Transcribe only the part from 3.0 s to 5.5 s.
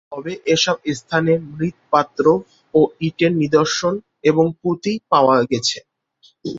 ইটের নিদর্শন এবং পুঁতি পাওয়া